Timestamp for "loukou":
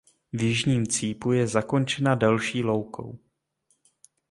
2.63-3.19